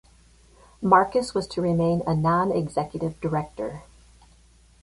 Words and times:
Marcus 0.81 1.35
was 1.35 1.45
to 1.49 1.61
remain 1.61 2.01
a 2.07 2.15
non-executive 2.15 3.21
director. 3.21 3.83